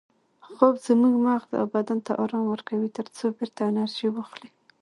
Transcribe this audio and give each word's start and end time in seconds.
خوب 0.51 0.73
زموږ 0.87 1.13
مغز 1.25 1.49
او 1.59 1.65
بدن 1.75 1.99
ته 2.05 2.11
ارام 2.23 2.45
ورکوي 2.49 2.89
ترڅو 2.97 3.25
بیرته 3.37 3.61
انرژي 3.69 4.07
واخلي 4.11 4.49